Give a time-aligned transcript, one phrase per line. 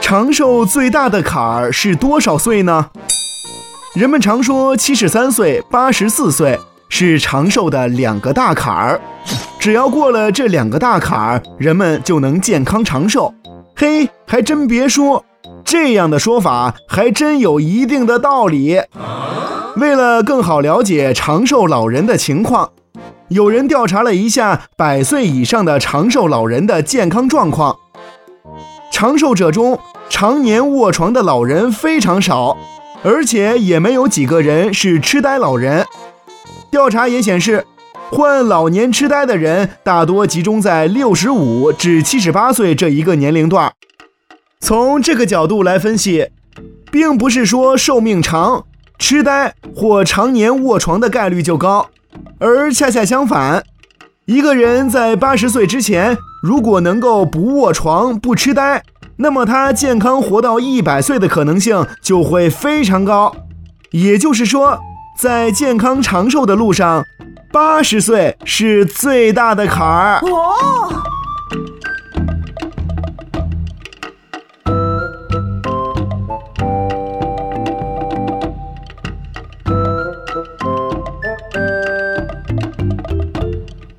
[0.00, 2.90] 长寿最大的坎儿是多少岁呢？
[3.94, 6.58] 人们常说七十三岁、八十四岁
[6.88, 9.00] 是长寿的两个大坎儿，
[9.58, 13.34] 只要过了这两个大坎儿，人们就能健康长寿。
[13.76, 15.24] 嘿，还真别说，
[15.64, 18.80] 这样的说法还真有一定的道理。
[19.76, 22.70] 为了更好了解长寿老人的情况，
[23.28, 27.76] 有人调查了一下百岁以上的长寿老人的健康状况。
[28.90, 29.78] 长寿者中，
[30.08, 32.56] 常年卧床的老人非常少，
[33.02, 35.86] 而且也没有几个人是痴呆老人。
[36.70, 37.66] 调查也显示，
[38.10, 43.70] 患老年痴呆的人大多集中在六十五至七十八岁这一个年龄段。
[44.60, 46.30] 从这个角度来分析，
[46.90, 48.64] 并不是说寿命长。
[48.98, 51.88] 痴呆或常年卧床的概率就高，
[52.40, 53.62] 而恰恰相反，
[54.26, 58.82] 一个人在八十岁之前，如果能够不卧床、不痴呆，
[59.16, 63.34] 那么他健康活到一百岁的可能性就会非常高。
[63.90, 64.78] 也就是说，
[65.18, 67.04] 在健康长寿的路上，
[67.52, 70.20] 八十岁是最大的坎儿。
[70.20, 70.97] 哦。